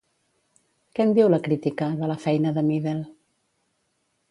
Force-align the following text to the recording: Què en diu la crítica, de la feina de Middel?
Què 0.99 1.05
en 1.09 1.13
diu 1.19 1.29
la 1.33 1.39
crítica, 1.49 1.91
de 2.01 2.11
la 2.13 2.17
feina 2.25 2.55
de 2.59 2.65
Middel? 2.73 3.07